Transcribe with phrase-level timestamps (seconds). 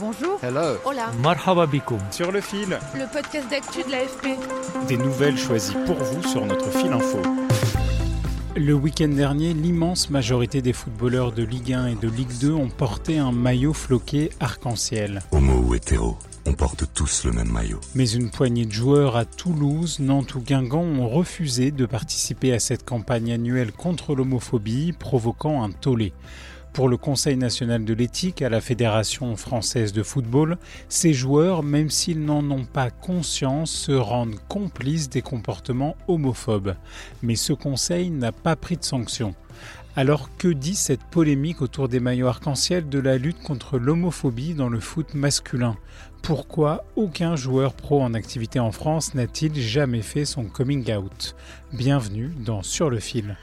[0.00, 0.38] Bonjour.
[0.44, 0.76] Hello.
[0.84, 1.10] Hola.
[1.20, 1.66] Marhaba
[2.12, 2.78] Sur le fil.
[2.94, 4.38] Le podcast d'actu de l'AFP.
[4.86, 7.18] Des nouvelles choisies pour vous sur notre fil info.
[8.54, 12.68] Le week-end dernier, l'immense majorité des footballeurs de Ligue 1 et de Ligue 2 ont
[12.68, 15.22] porté un maillot floqué arc-en-ciel.
[15.32, 17.80] Homo ou hétéro, on porte tous le même maillot.
[17.96, 22.60] Mais une poignée de joueurs à Toulouse, Nantes ou Guingamp ont refusé de participer à
[22.60, 26.12] cette campagne annuelle contre l'homophobie, provoquant un tollé.
[26.72, 30.58] Pour le Conseil national de l'éthique à la Fédération française de football,
[30.88, 36.76] ces joueurs, même s'ils n'en ont pas conscience, se rendent complices des comportements homophobes.
[37.22, 39.34] Mais ce Conseil n'a pas pris de sanctions.
[39.96, 44.68] Alors que dit cette polémique autour des maillots arc-en-ciel de la lutte contre l'homophobie dans
[44.68, 45.76] le foot masculin?
[46.22, 51.34] Pourquoi aucun joueur pro en activité en France n'a-t-il jamais fait son coming out?
[51.72, 53.36] Bienvenue dans Sur le fil.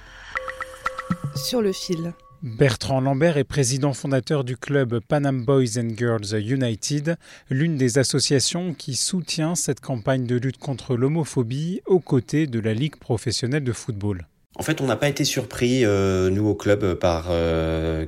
[1.36, 2.14] Sur le fil.
[2.46, 7.16] Bertrand Lambert est président fondateur du club Panam Boys and Girls United,
[7.50, 12.76] l'une des associations qui soutient cette campagne de lutte contre l'homophobie aux côtés de la
[12.76, 14.28] Ligue professionnelle de football.
[14.58, 18.06] En fait, on n'a pas été surpris, euh, nous au club, par euh,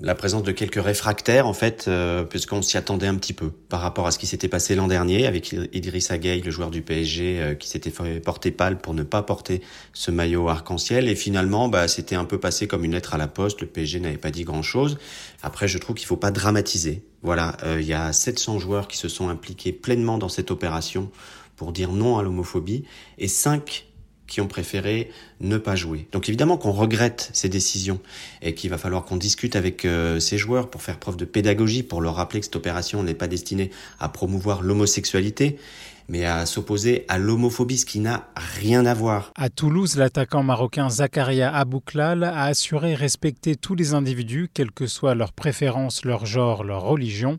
[0.00, 3.80] la présence de quelques réfractaires en fait, euh, puisqu'on s'y attendait un petit peu par
[3.80, 7.40] rapport à ce qui s'était passé l'an dernier avec Idrissa Gueye, le joueur du PSG,
[7.40, 11.08] euh, qui s'était fait porter pâle pour ne pas porter ce maillot arc-en-ciel.
[11.08, 13.60] Et finalement, bah, c'était un peu passé comme une lettre à la poste.
[13.60, 14.98] Le PSG n'avait pas dit grand-chose.
[15.42, 17.02] Après, je trouve qu'il faut pas dramatiser.
[17.22, 21.10] Voilà, euh, il y a 700 joueurs qui se sont impliqués pleinement dans cette opération
[21.56, 22.84] pour dire non à l'homophobie
[23.18, 23.86] et 5
[24.32, 25.10] qui ont préféré
[25.42, 26.08] ne pas jouer.
[26.10, 28.00] Donc évidemment qu'on regrette ces décisions
[28.40, 31.82] et qu'il va falloir qu'on discute avec euh, ces joueurs pour faire preuve de pédagogie,
[31.82, 35.58] pour leur rappeler que cette opération n'est pas destinée à promouvoir l'homosexualité
[36.08, 39.32] mais à s'opposer à l'homophobie, ce qui n'a rien à voir.
[39.36, 45.14] À Toulouse, l'attaquant marocain Zakaria Abouklal a assuré respecter tous les individus, quelles que soient
[45.14, 47.38] leurs préférences, leur genre, leur religion,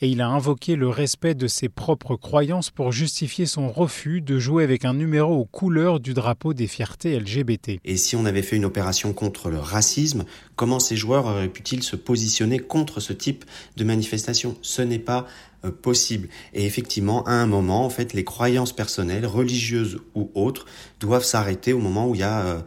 [0.00, 4.38] et il a invoqué le respect de ses propres croyances pour justifier son refus de
[4.38, 7.78] jouer avec un numéro aux couleurs du drapeau des fiertés LGBT.
[7.84, 10.24] Et si on avait fait une opération contre le racisme,
[10.56, 13.44] comment ces joueurs auraient pu-ils se positionner contre ce type
[13.76, 14.56] de manifestation?
[14.62, 15.26] Ce n'est pas
[15.64, 16.28] euh, possible.
[16.54, 20.64] Et effectivement, à un moment, en fait, les croyances personnelles, religieuses ou autres,
[21.00, 22.60] doivent s'arrêter au moment où il y a euh,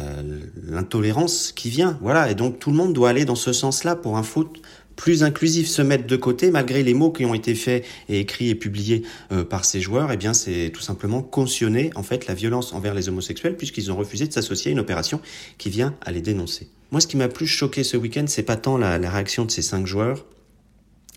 [0.00, 1.96] euh, l'intolérance qui vient.
[2.00, 2.28] Voilà.
[2.28, 4.60] Et donc tout le monde doit aller dans ce sens-là pour un foot
[4.96, 8.50] plus inclusif, se mettre de côté malgré les mots qui ont été faits et écrits
[8.50, 9.02] et publiés
[9.48, 10.12] par ces joueurs.
[10.12, 13.96] Eh bien, c'est tout simplement cautionner en fait la violence envers les homosexuels puisqu'ils ont
[13.96, 15.22] refusé de s'associer à une opération
[15.56, 16.68] qui vient à les dénoncer.
[16.90, 19.50] Moi, ce qui m'a plus choqué ce week-end, c'est pas tant la, la réaction de
[19.50, 20.26] ces cinq joueurs,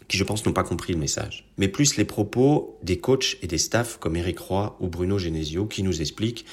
[0.08, 3.48] qui je pense n'ont pas compris le message, mais plus les propos des coachs et
[3.48, 6.46] des staffs comme Eric Roy ou Bruno Genesio qui nous expliquent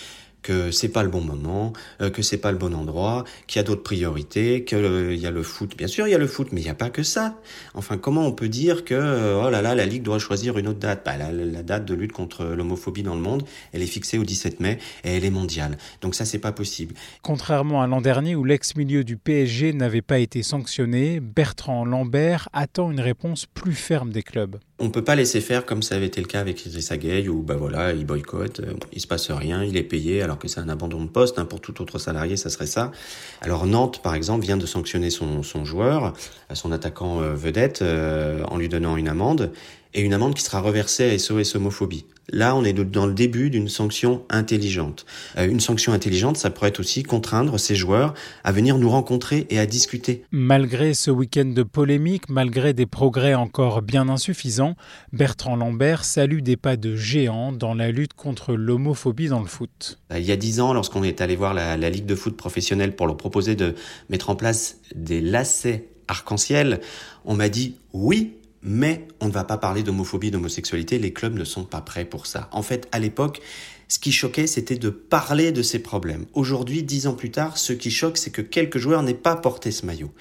[0.43, 3.61] que c'est pas le bon moment, euh, que c'est pas le bon endroit, qu'il y
[3.61, 5.77] a d'autres priorités, qu'il euh, y a le foot.
[5.77, 7.37] Bien sûr, il y a le foot, mais il n'y a pas que ça.
[7.75, 10.69] Enfin, comment on peut dire que euh, oh là là, la ligue doit choisir une
[10.69, 11.03] autre date?
[11.05, 14.25] Bah, la, la, date de lutte contre l'homophobie dans le monde, elle est fixée au
[14.25, 15.77] 17 mai et elle est mondiale.
[16.01, 16.95] Donc ça, c'est pas possible.
[17.23, 22.91] Contrairement à l'an dernier où l'ex-milieu du PSG n'avait pas été sanctionné, Bertrand Lambert attend
[22.91, 24.59] une réponse plus ferme des clubs.
[24.79, 27.43] On peut pas laisser faire comme ça avait été le cas avec Idrissa Gueye où
[27.43, 28.63] bah voilà, il boycotte,
[28.93, 31.39] il se passe rien, il est payé alors que c'est un abandon de poste.
[31.39, 32.93] Hein, pour tout autre salarié, ça serait ça.
[33.41, 36.13] Alors Nantes, par exemple, vient de sanctionner son, joueur,
[36.55, 39.53] son attaquant euh, vedette, euh, en lui donnant une amende
[39.95, 42.05] et une amende qui sera reversée à SOS homophobie.
[42.33, 45.05] Là, on est dans le début d'une sanction intelligente.
[45.37, 48.15] Euh, une sanction intelligente, ça pourrait être aussi contraindre ces joueurs
[48.45, 50.25] à venir nous rencontrer et à discuter.
[50.31, 54.77] Malgré ce week-end de polémique, malgré des progrès encore bien insuffisants,
[55.13, 59.99] Bertrand Lambert salue des pas de géant dans la lutte contre l'homophobie dans le foot.
[60.17, 62.95] Il y a dix ans, lorsqu'on est allé voir la, la Ligue de foot professionnelle
[62.95, 63.75] pour leur proposer de
[64.09, 66.81] mettre en place des lacets arc-en-ciel,
[67.25, 71.45] on m'a dit oui, mais on ne va pas parler d'homophobie, d'homosexualité, les clubs ne
[71.45, 72.49] sont pas prêts pour ça.
[72.53, 73.41] En fait, à l'époque,
[73.89, 76.27] ce qui choquait, c'était de parler de ces problèmes.
[76.35, 79.71] Aujourd'hui, dix ans plus tard, ce qui choque, c'est que quelques joueurs n'aient pas porté
[79.73, 80.13] ce maillot.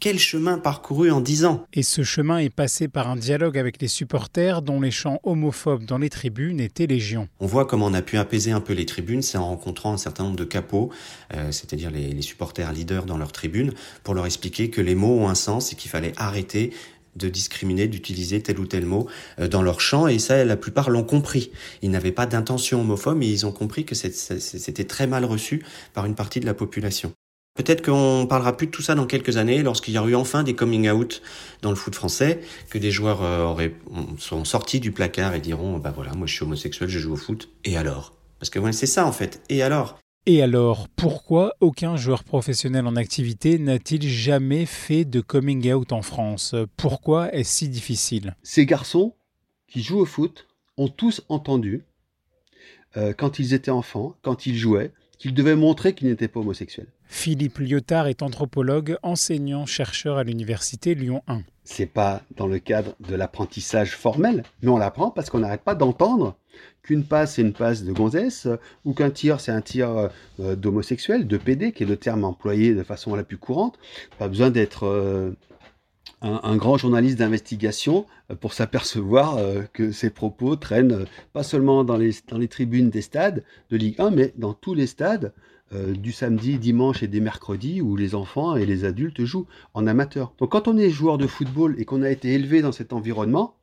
[0.00, 1.66] Quel chemin parcouru en dix ans?
[1.72, 5.84] Et ce chemin est passé par un dialogue avec les supporters dont les chants homophobes
[5.84, 7.26] dans les tribunes étaient légion.
[7.40, 9.96] On voit comment on a pu apaiser un peu les tribunes, c'est en rencontrant un
[9.96, 10.90] certain nombre de capots,
[11.34, 13.72] euh, c'est-à-dire les, les supporters leaders dans leurs tribunes,
[14.04, 16.72] pour leur expliquer que les mots ont un sens et qu'il fallait arrêter
[17.18, 20.90] de discriminer, d'utiliser tel ou tel mot euh, dans leur champ, et ça, la plupart
[20.90, 21.50] l'ont compris.
[21.82, 26.06] Ils n'avaient pas d'intention homophobe, mais ils ont compris que c'était très mal reçu par
[26.06, 27.12] une partie de la population.
[27.54, 30.44] Peut-être qu'on parlera plus de tout ça dans quelques années, lorsqu'il y aura eu enfin
[30.44, 31.20] des coming out
[31.60, 33.74] dans le foot français, que des joueurs euh, auraient,
[34.18, 37.16] sont sortis du placard et diront, bah voilà, moi je suis homosexuel, je joue au
[37.16, 38.14] foot, et alors?
[38.38, 39.98] Parce que c'est ça en fait, et alors?
[40.30, 46.02] Et alors, pourquoi aucun joueur professionnel en activité n'a-t-il jamais fait de coming out en
[46.02, 46.54] France?
[46.76, 48.36] Pourquoi est-ce si difficile?
[48.42, 49.14] Ces garçons
[49.68, 50.46] qui jouent au foot
[50.76, 51.82] ont tous entendu,
[52.98, 56.92] euh, quand ils étaient enfants, quand ils jouaient, qu'ils devaient montrer qu'ils n'étaient pas homosexuels.
[57.06, 61.40] Philippe Lyotard est anthropologue, enseignant, chercheur à l'université Lyon 1.
[61.64, 65.74] C'est pas dans le cadre de l'apprentissage formel, mais on l'apprend parce qu'on n'arrête pas
[65.74, 66.36] d'entendre
[66.82, 68.48] qu'une passe c'est une passe de gonzesse
[68.84, 70.10] ou qu'un tir c'est un tir
[70.40, 73.78] euh, d'homosexuel, de PD, qui est le terme employé de façon la plus courante.
[74.18, 75.32] Pas besoin d'être euh,
[76.22, 79.38] un, grand journaliste d'investigation euh, pour s'apercevoir
[79.72, 84.00] que ces propos traînent pas seulement dans les, dans les tribunes des stades de Ligue
[84.00, 85.32] 1, mais dans tous les stades
[85.70, 90.32] du samedi, dimanche et des mercredis où les enfants et les adultes jouent en amateur.
[90.38, 93.57] Donc quand on est joueur de football et qu'on a été élevé dans cet environnement,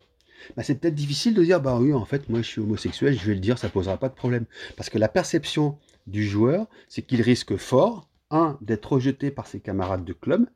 [0.56, 3.26] bah, c'est peut-être difficile de dire bah oui en fait moi je suis homosexuel, je
[3.26, 4.46] vais le dire, ça posera pas de problème.
[4.78, 5.78] Parce que la perception
[6.08, 10.48] du joueur, c'est qu'il risque fort, un, d'être rejeté par ses camarades de club,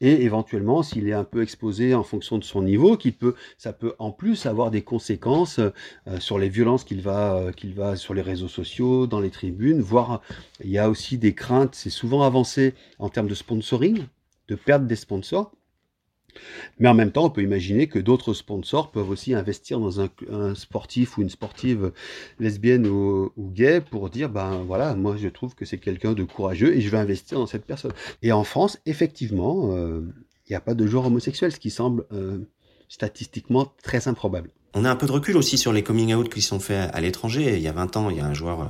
[0.00, 3.72] et éventuellement s'il est un peu exposé en fonction de son niveau, qu'il peut, ça
[3.72, 7.96] peut en plus avoir des conséquences euh, sur les violences qu'il va, euh, qu'il va
[7.96, 10.20] sur les réseaux sociaux, dans les tribunes, voire
[10.62, 14.04] il y a aussi des craintes, c'est souvent avancé en termes de sponsoring,
[14.48, 15.52] de perdre des sponsors.
[16.78, 20.08] Mais en même temps, on peut imaginer que d'autres sponsors peuvent aussi investir dans un,
[20.54, 21.92] sportif ou une sportive
[22.38, 26.74] lesbienne ou, gay pour dire, ben voilà, moi je trouve que c'est quelqu'un de courageux
[26.74, 27.92] et je vais investir dans cette personne.
[28.22, 30.02] Et en France, effectivement, euh,
[30.46, 32.38] il n'y a pas de genre homosexuel, ce qui semble euh,
[32.88, 34.50] statistiquement très improbable.
[34.76, 37.00] On a un peu de recul aussi sur les coming out qui sont faits à
[37.00, 37.54] l'étranger.
[37.56, 38.64] Il y a 20 ans, il y a un joueur euh,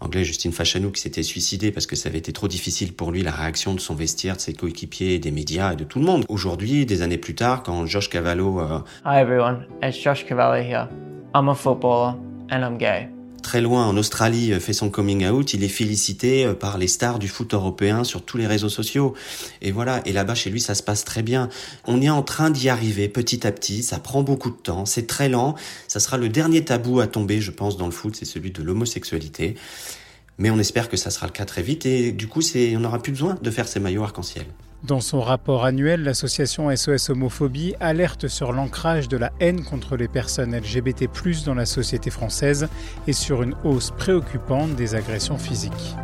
[0.00, 3.22] anglais, Justin Fachanou, qui s'était suicidé parce que ça avait été trop difficile pour lui
[3.22, 6.24] la réaction de son vestiaire, de ses coéquipiers, des médias et de tout le monde.
[6.30, 8.60] Aujourd'hui, des années plus tard, quand Josh Cavallo...
[8.60, 10.88] Euh, Hi everyone, it's Josh Cavallo here.
[11.34, 12.14] I'm a footballer
[12.50, 13.08] and I'm gay
[13.42, 16.88] très loin en Australie euh, fait son coming out, il est félicité euh, par les
[16.88, 19.14] stars du foot européen sur tous les réseaux sociaux.
[19.60, 21.48] Et voilà, et là-bas chez lui ça se passe très bien.
[21.86, 25.06] On est en train d'y arriver petit à petit, ça prend beaucoup de temps, c'est
[25.06, 25.54] très lent,
[25.88, 28.62] ça sera le dernier tabou à tomber je pense dans le foot, c'est celui de
[28.62, 29.56] l'homosexualité.
[30.38, 33.02] Mais on espère que ça sera le cas très vite et du coup on n'aura
[33.02, 34.46] plus besoin de faire ces maillots arc-en-ciel.
[34.84, 40.08] Dans son rapport annuel, l'association SOS Homophobie alerte sur l'ancrage de la haine contre les
[40.08, 41.06] personnes LGBT+
[41.46, 42.68] dans la société française
[43.06, 45.94] et sur une hausse préoccupante des agressions physiques.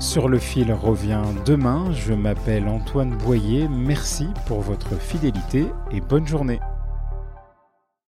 [0.00, 6.26] Sur le fil revient demain, je m'appelle Antoine Boyer, merci pour votre fidélité et bonne
[6.26, 6.58] journée.